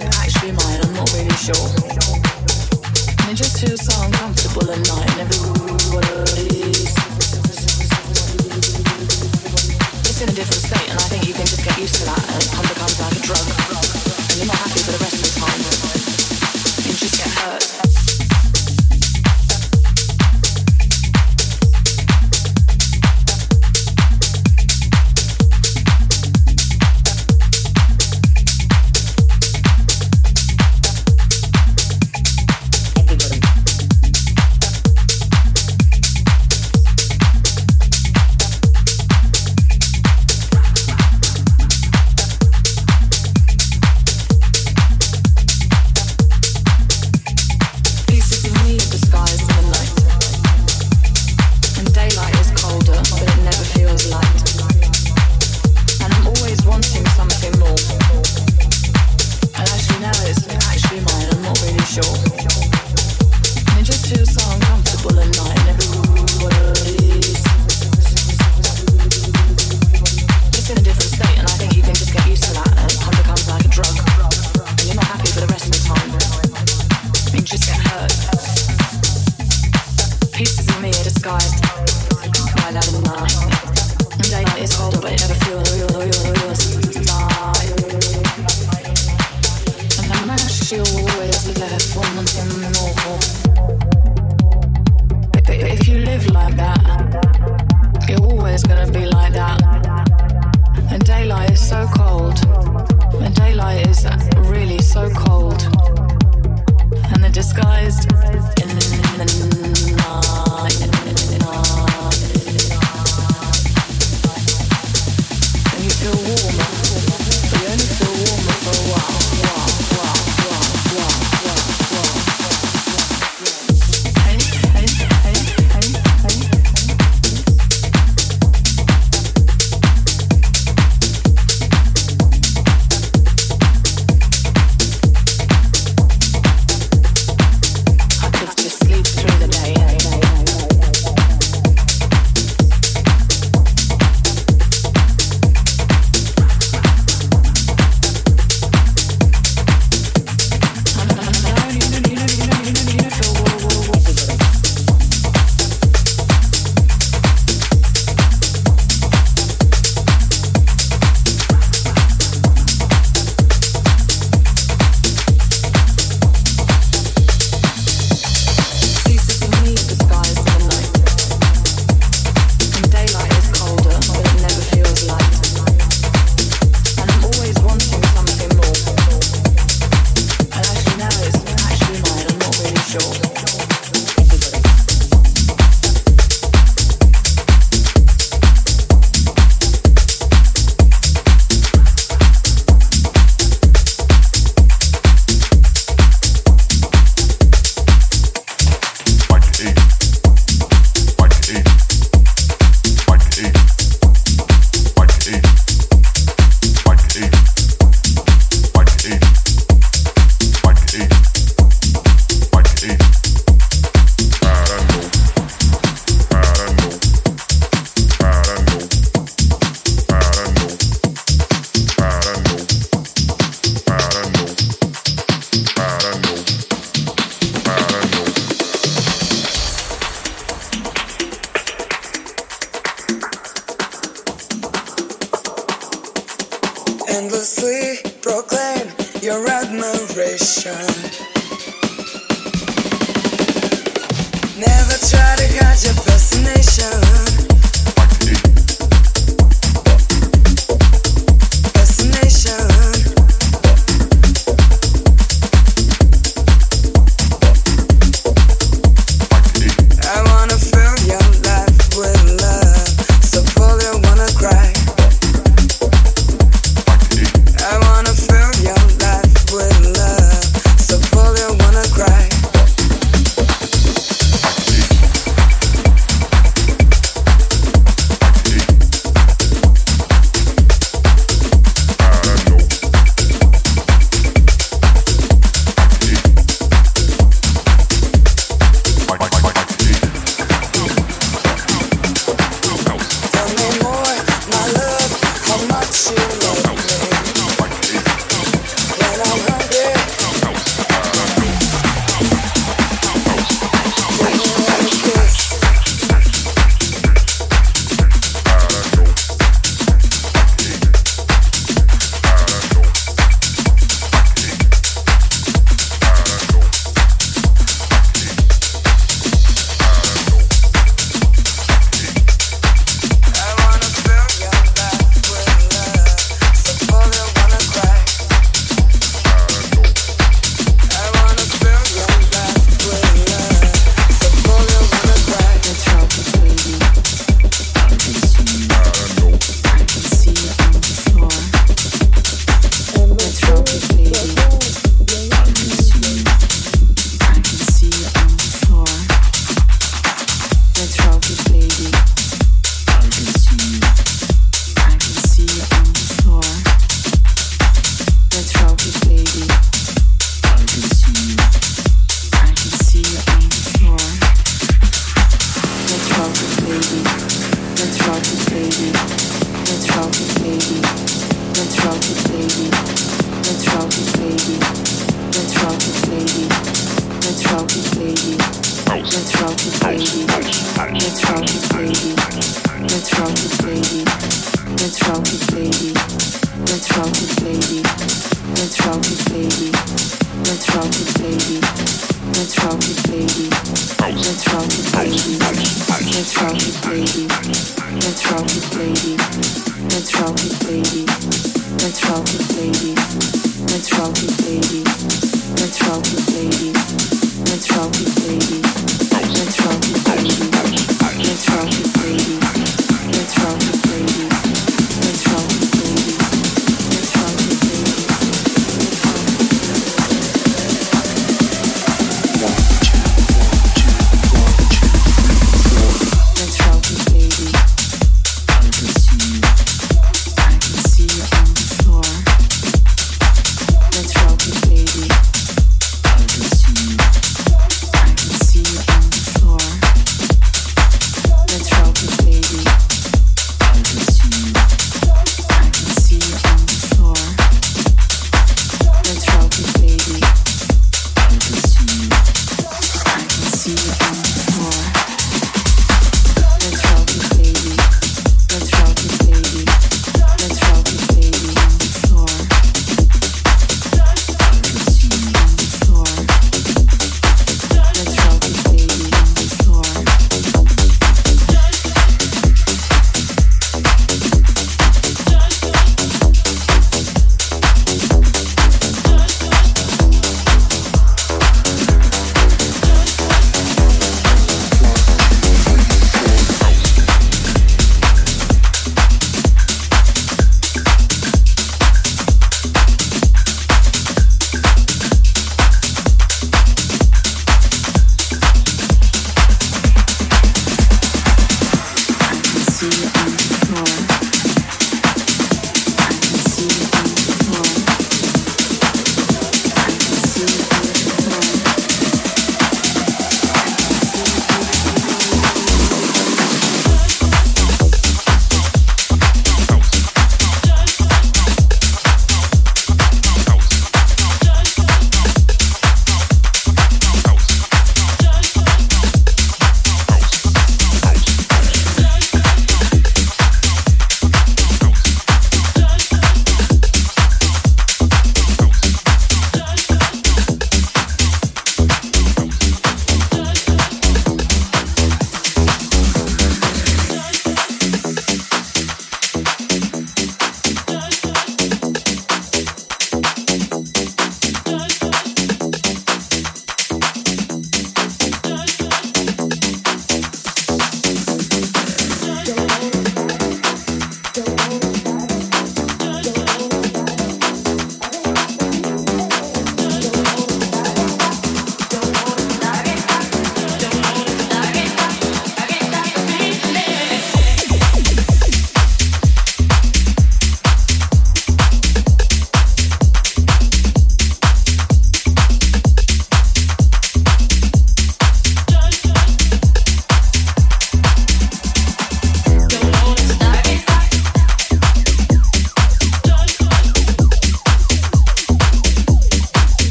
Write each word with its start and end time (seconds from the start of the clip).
Actually 0.00 0.52
mine. 0.52 0.80
I'm 0.82 0.94
not 0.94 1.12
really 1.12 1.36
sure. 1.36 1.68
And 3.20 3.30
it 3.30 3.36
just 3.36 3.60
feels 3.60 3.84
so 3.84 4.02
uncomfortable 4.04 4.70
and 4.70 4.88
nice. 4.88 5.01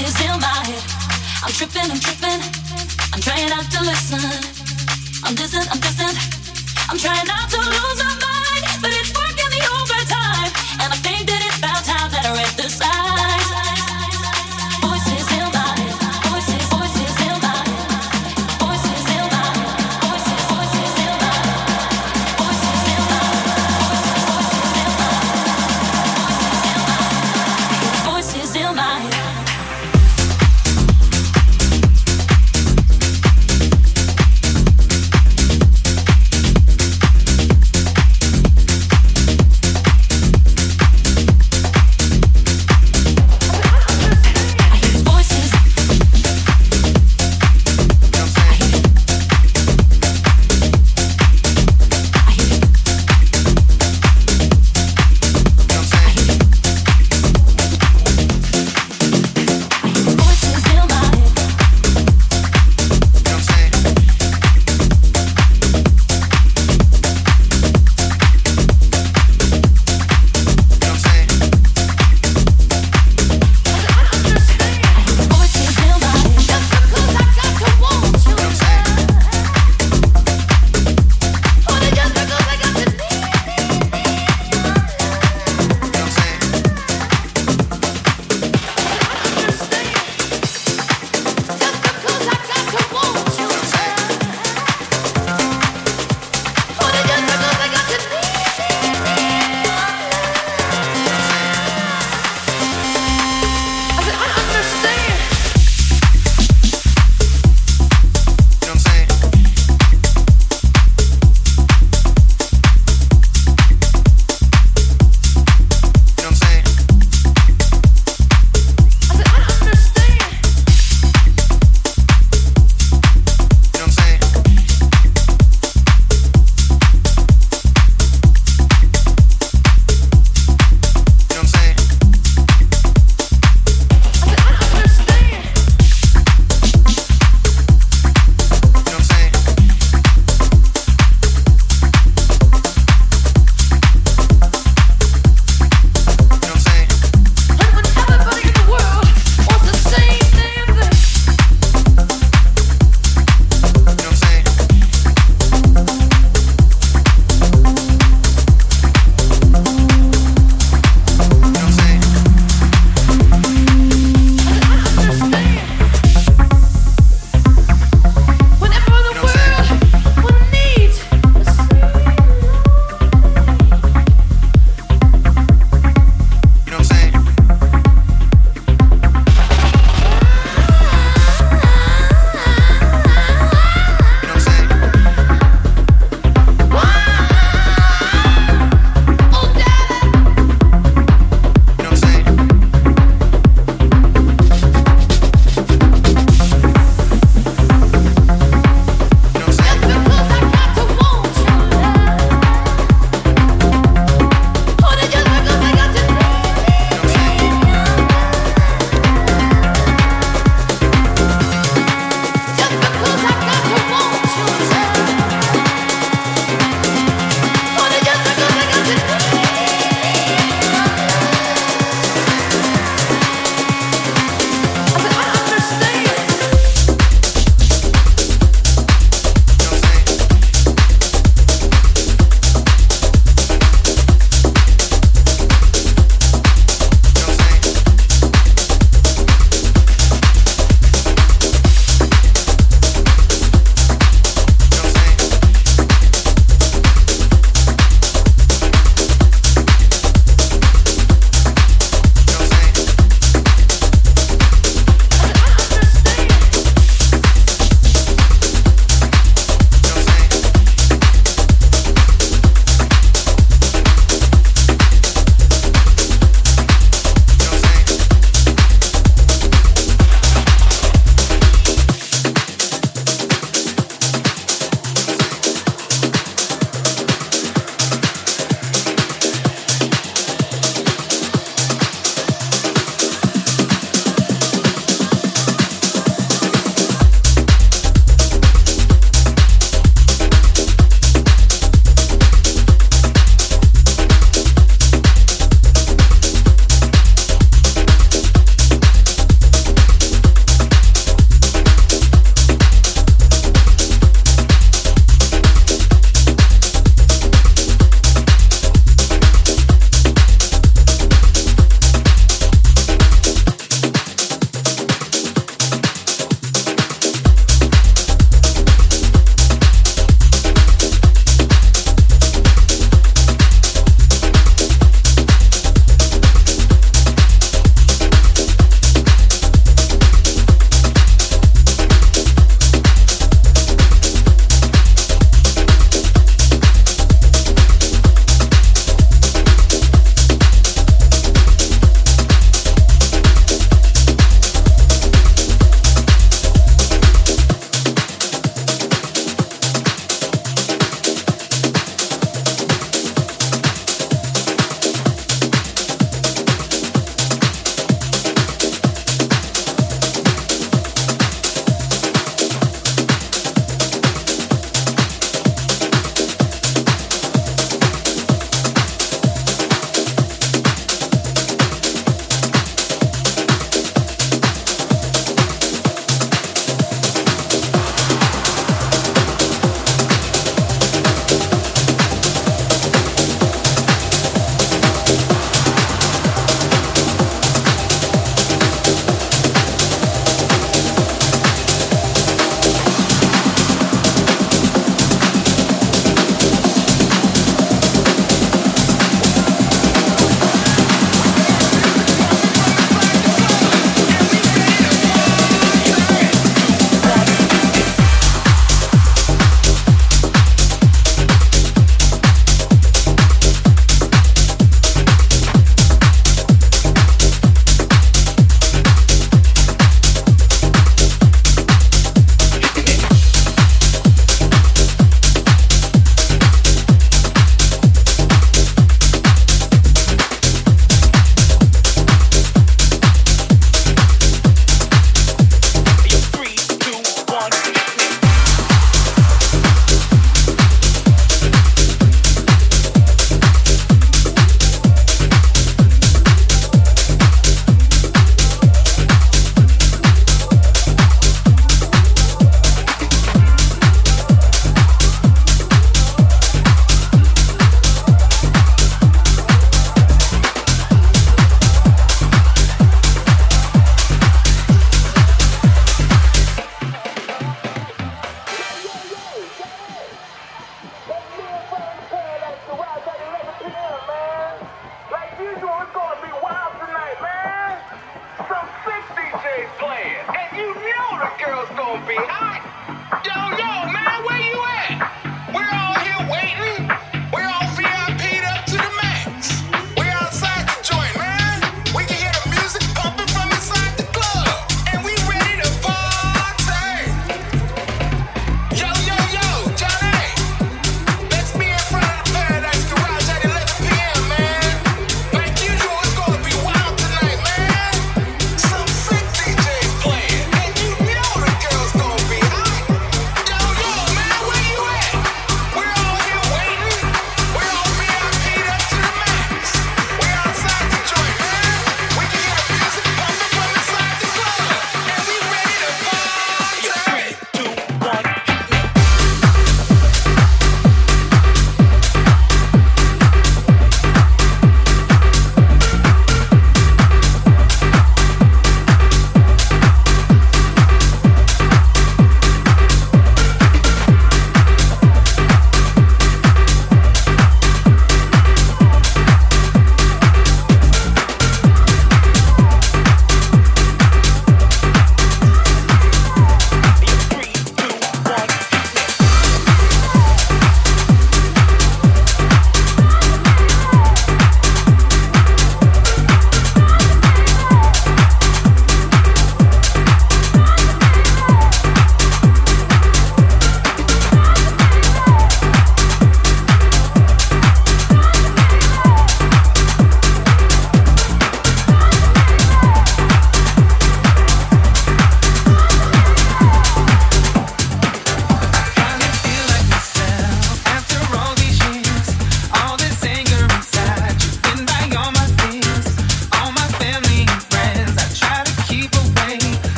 tears 0.00 0.20
in 0.20 0.40
my 0.40 0.60
head. 0.68 0.84
I'm 1.44 1.52
tripping, 1.52 1.90
I'm 1.92 2.00
tripping. 2.00 2.40
I'm 3.12 3.20
trying 3.20 3.48
not 3.48 3.64
to 3.72 3.80
listen. 3.84 4.20
I'm 5.24 5.34
distant, 5.34 5.68
I'm 5.72 5.80
distant. 5.80 6.16
I'm 6.88 6.98
trying 6.98 7.26
not 7.26 7.50
to 7.50 7.58
lose 7.58 7.98
my 8.04 8.14
mind, 8.24 8.64
but 8.80 8.90
it's 8.98 9.12
working 9.12 9.50
the 9.56 9.62
overtime. 9.76 10.50
And 10.80 10.88
I 10.94 10.98
think 11.04 11.28
that 11.28 11.40
it's 11.46 11.58
about 11.58 11.84
time 11.84 12.10
that 12.12 12.24
I 12.26 12.32
read 12.32 12.52
the 12.56 12.68
sign. 12.68 13.09